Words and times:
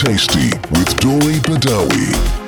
Tasty 0.00 0.48
with 0.70 0.98
Dori 0.98 1.34
Badawi. 1.44 2.39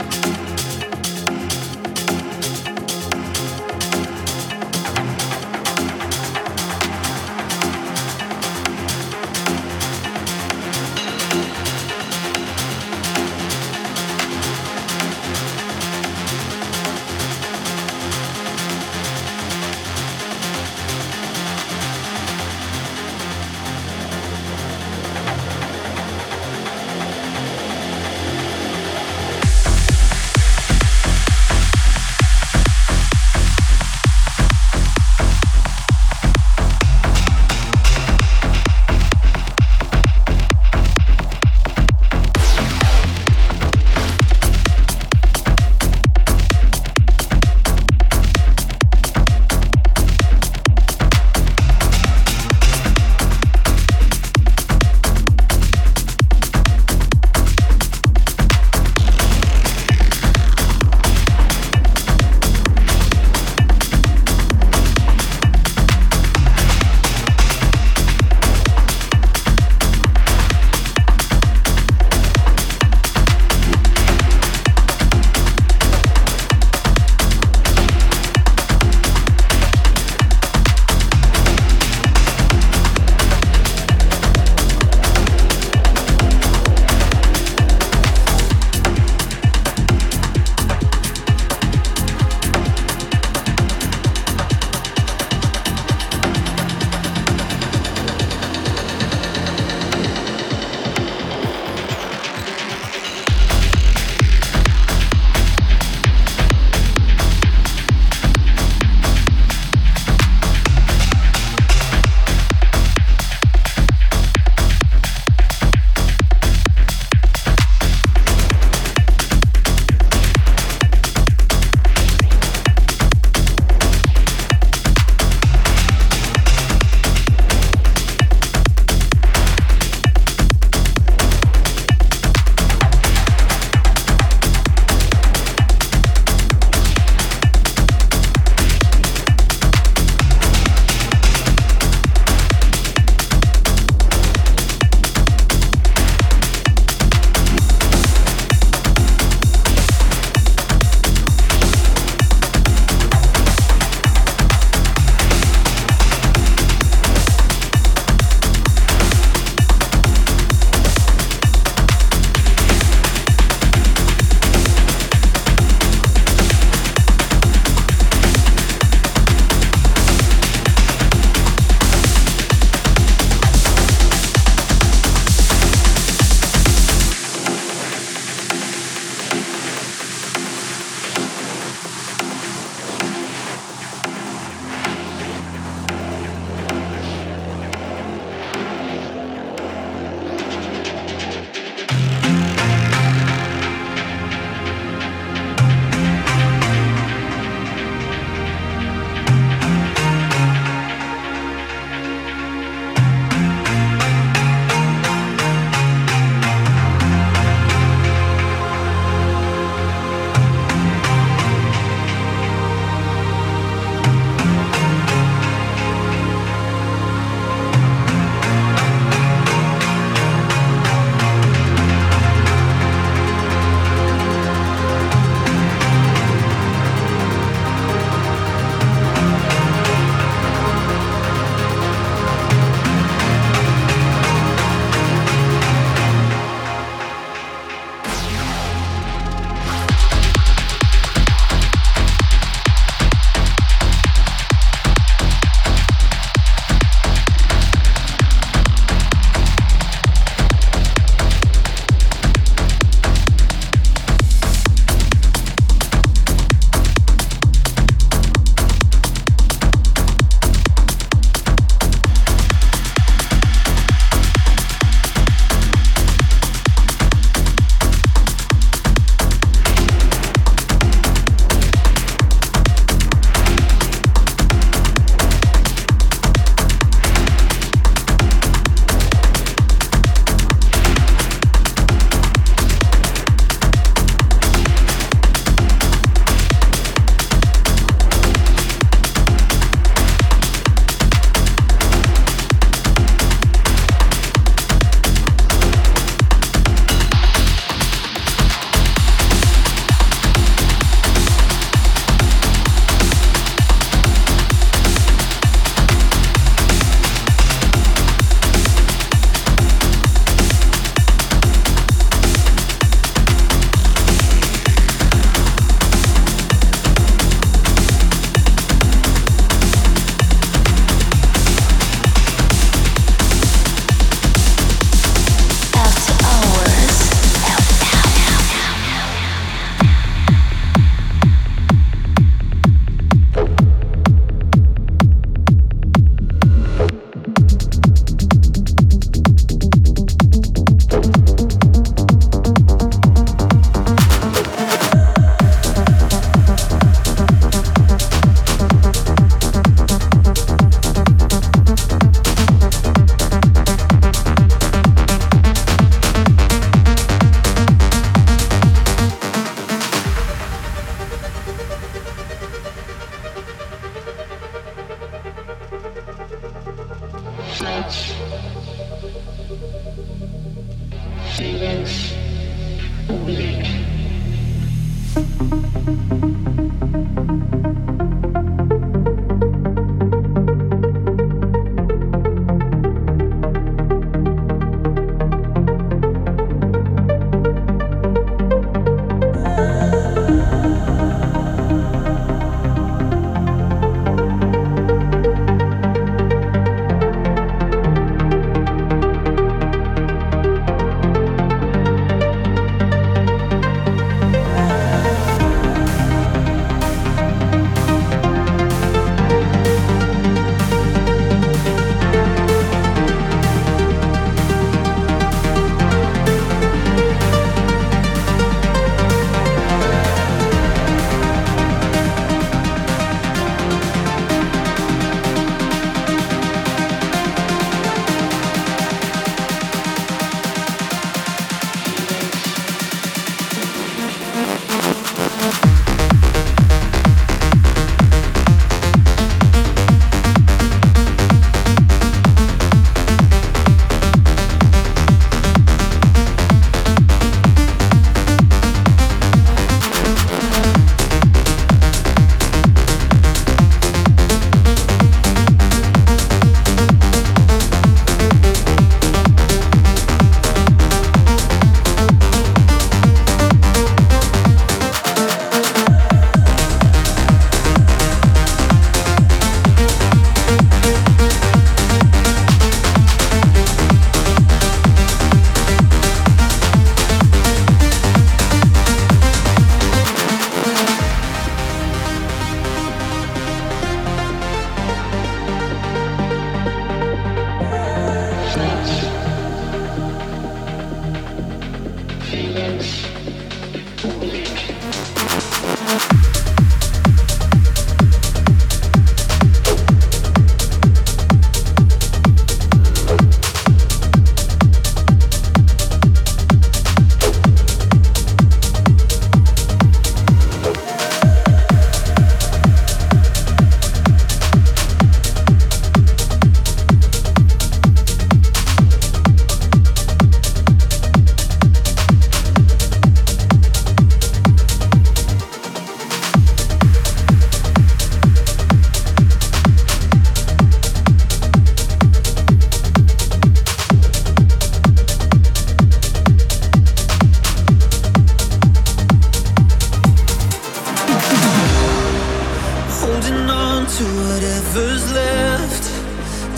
to 544.02 544.08
whatever's 544.26 545.04
left. 545.12 545.84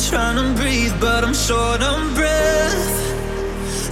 Trying 0.09 0.37
to 0.41 0.47
breathe, 0.61 0.95
but 1.01 1.25
I'm 1.25 1.35
short 1.35 1.81
on 1.83 2.15
breath. 2.15 2.95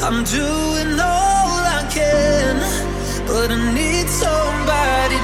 I'm 0.07 0.25
doing 0.25 0.93
all 0.99 1.59
I 1.79 1.83
can, 1.91 2.57
but 3.27 3.51
I 3.51 3.59
need 3.75 4.09
somebody. 4.09 5.22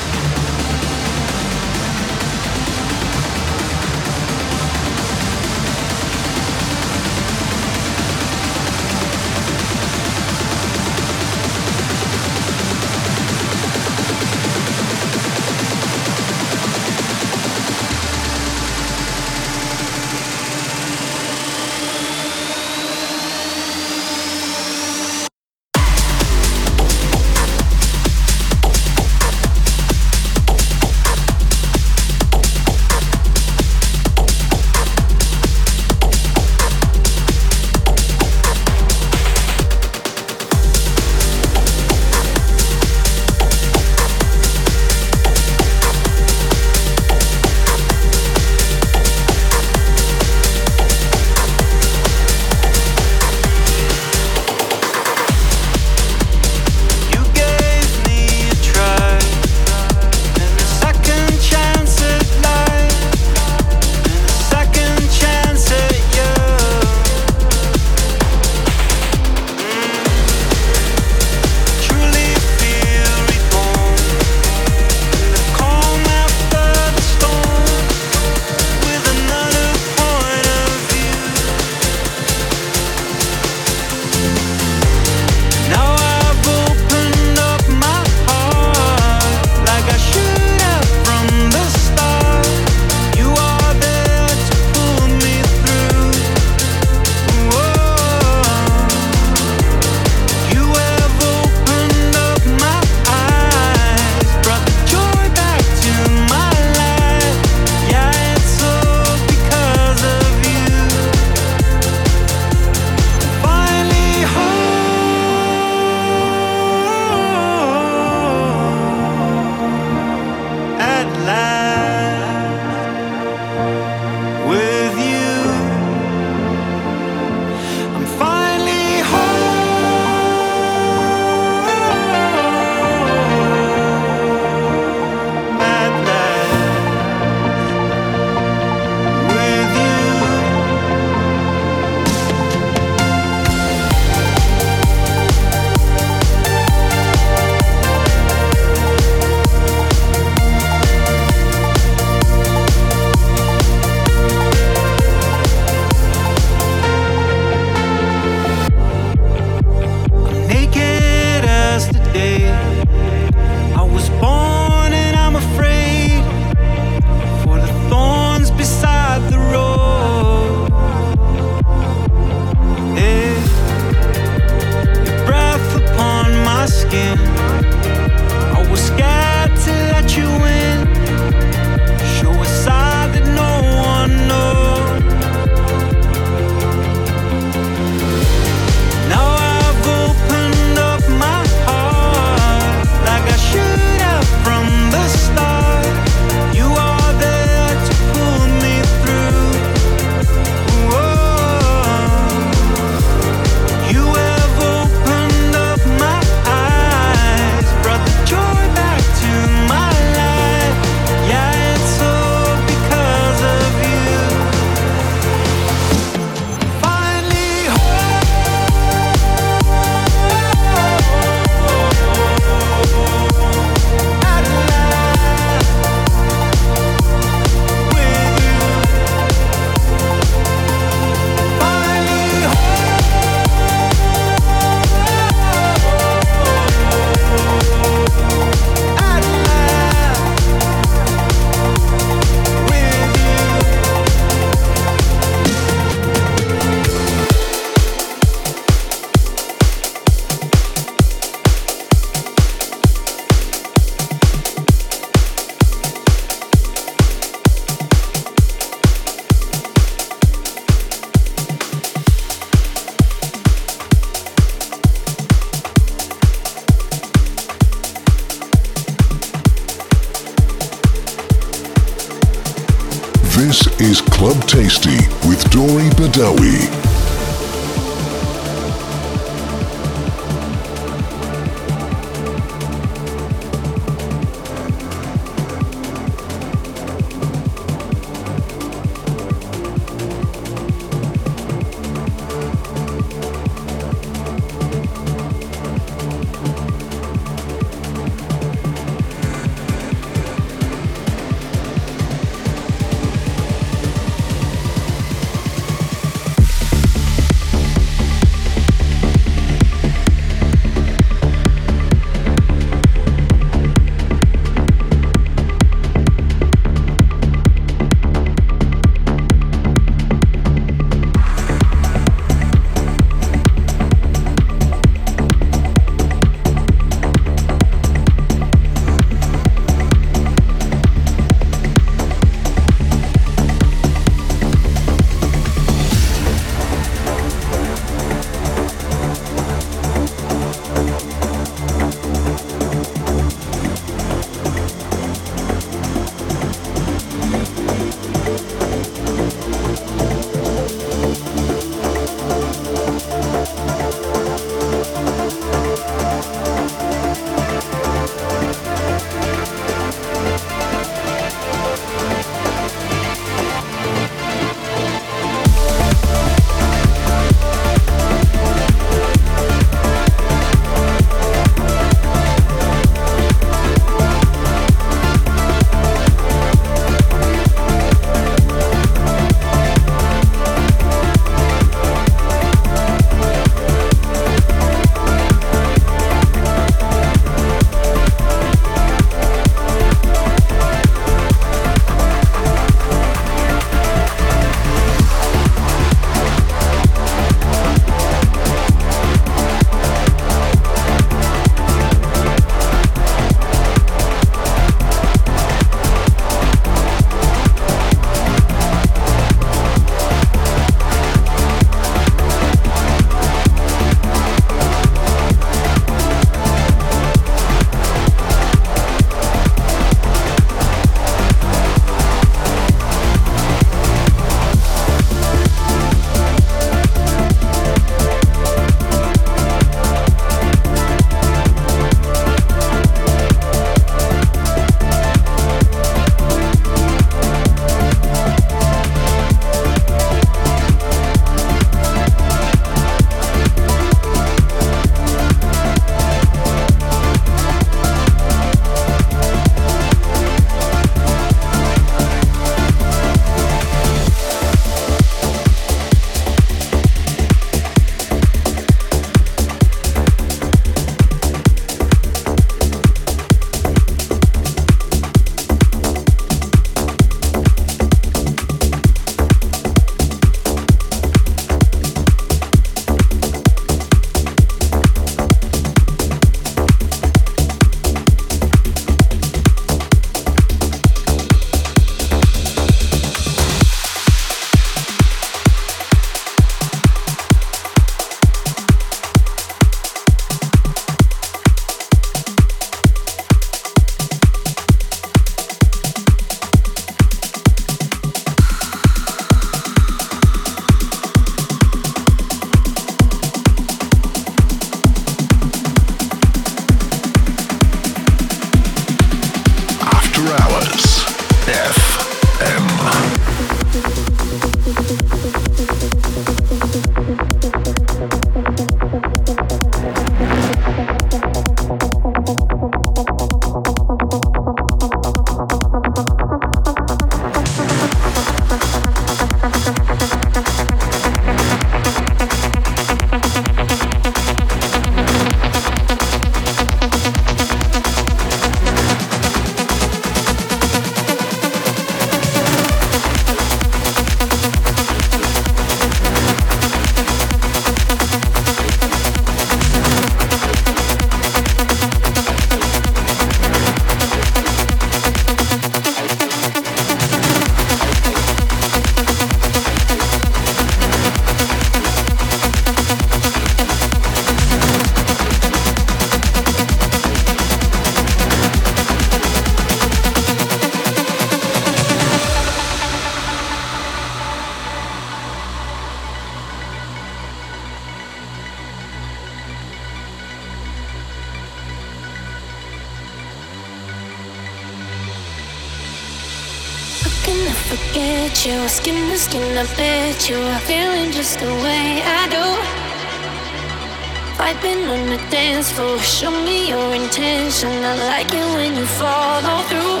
Vibing 594.64 594.88
on 594.88 595.10
the 595.10 595.18
dance 595.30 595.70
floor, 595.72 595.98
show 595.98 596.30
me 596.30 596.68
your 596.70 596.94
intention. 596.94 597.68
I 597.68 597.94
like 598.08 598.32
it 598.32 598.46
when 598.54 598.74
you 598.74 598.86
follow 598.86 599.62
through. 599.68 600.00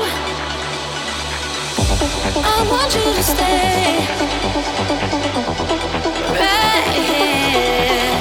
I 2.42 2.66
want 2.70 2.94
you 2.94 3.02
to 3.02 3.22
stay 3.22 4.06
right 6.40 6.88
here. 7.08 8.13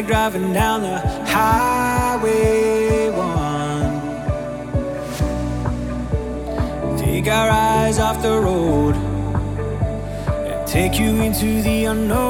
Like 0.00 0.08
driving 0.08 0.52
down 0.54 0.80
the 0.80 0.98
highway 1.26 3.10
one. 3.10 4.00
Take 6.98 7.26
our 7.26 7.50
eyes 7.50 7.98
off 7.98 8.22
the 8.22 8.40
road 8.40 8.94
and 8.94 10.66
take 10.66 10.98
you 10.98 11.20
into 11.20 11.60
the 11.60 11.84
unknown, 11.84 12.29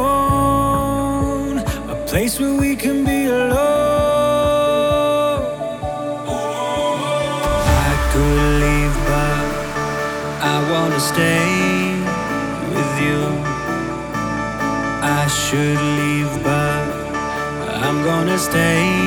I'm 18.49 19.00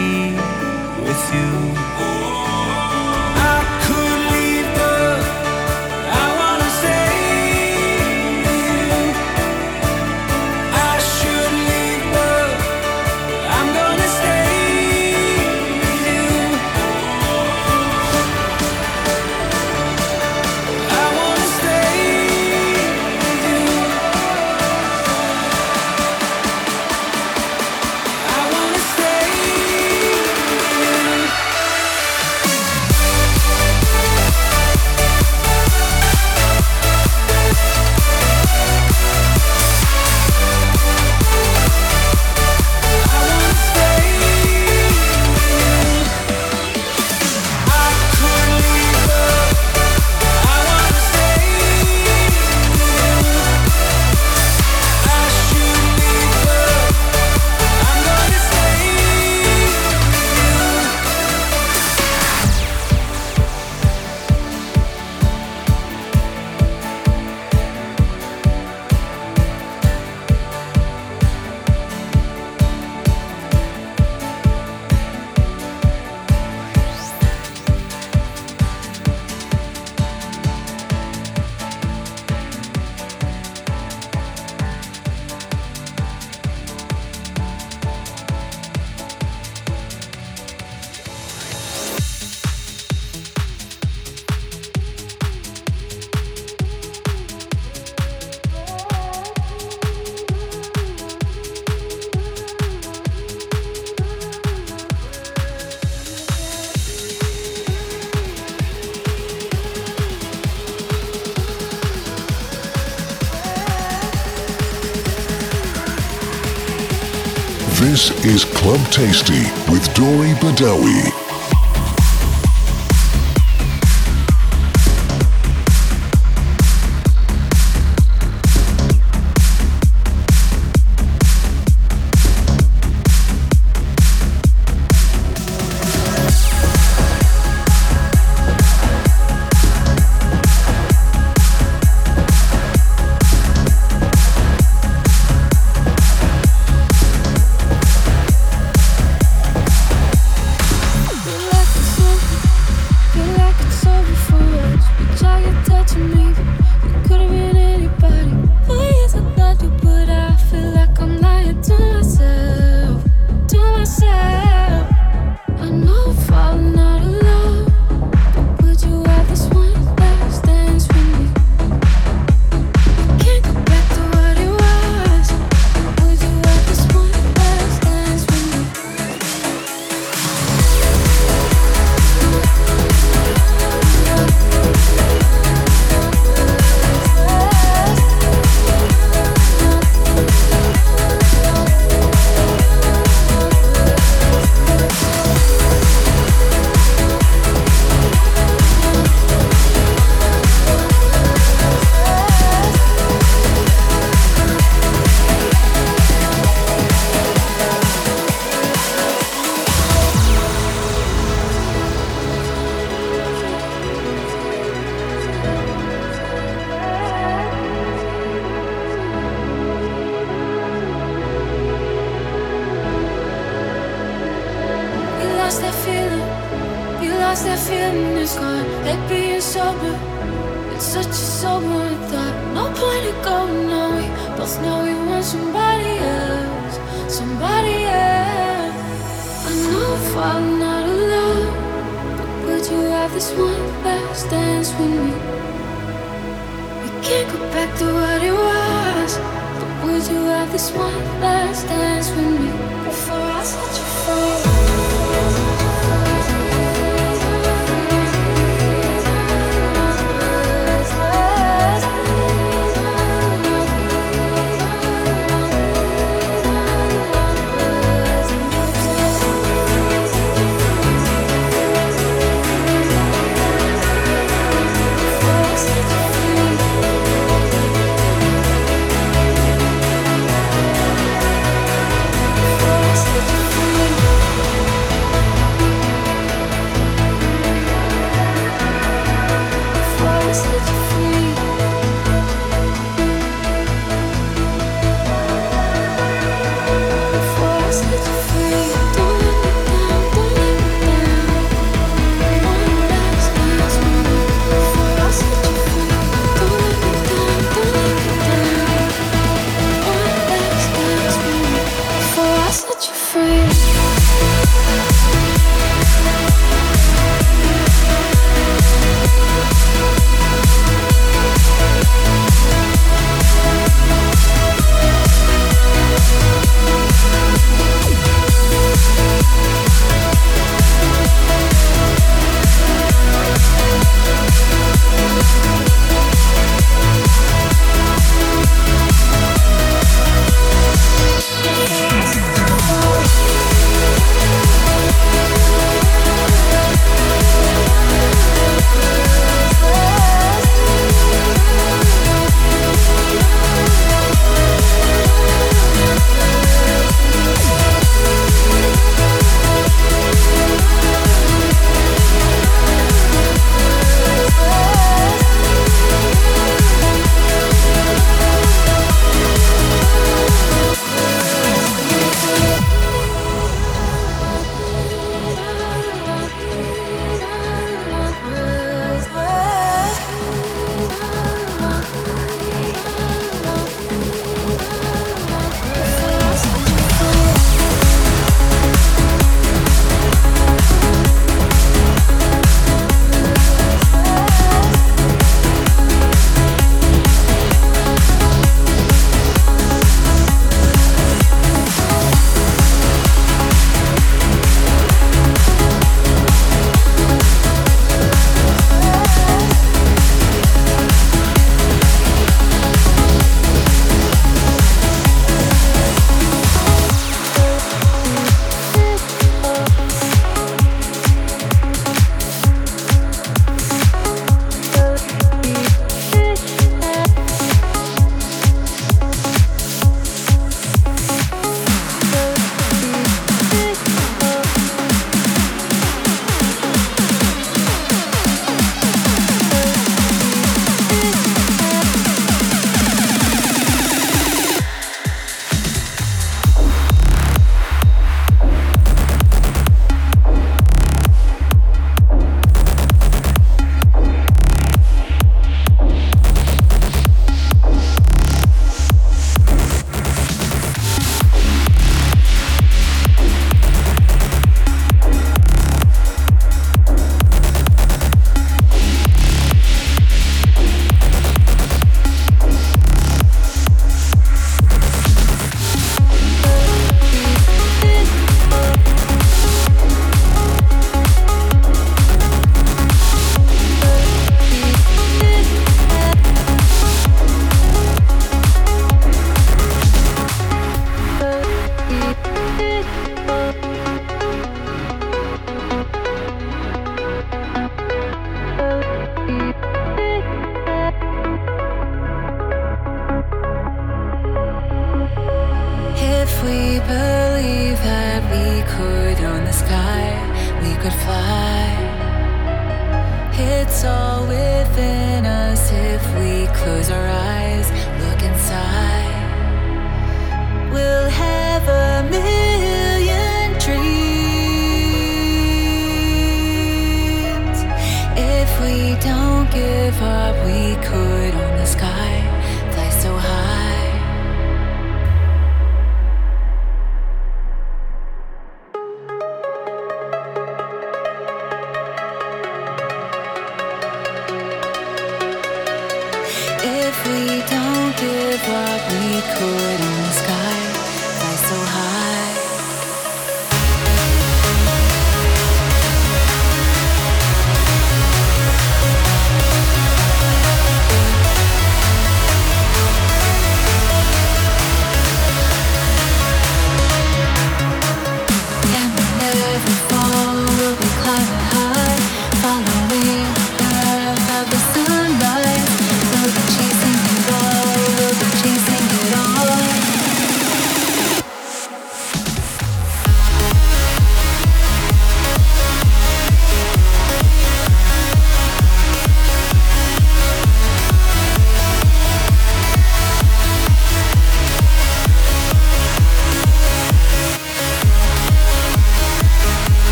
Tasty 118.93 119.41
with 119.71 119.91
Dori 119.95 120.33
Badawi. 120.35 121.22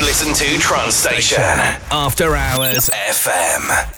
Most 0.00 0.08
listened 0.08 0.36
to 0.36 0.58
trance 0.58 0.94
station. 0.94 1.40
After 1.90 2.36
Hours 2.36 2.90
FM. 2.90 3.95